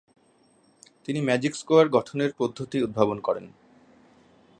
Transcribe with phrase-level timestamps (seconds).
[1.05, 3.45] তিনি magic square গঠনের পদ্ধতি উদ্ভাবন করেন।